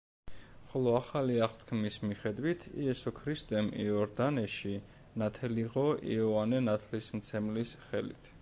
[0.69, 4.75] ხოლო ახალი აღთქმის მიხედვით იესო ქრისტემ იორდანეში
[5.25, 5.87] ნათელიღო
[6.19, 8.37] იოანე ნათლისმცემლის ხელით.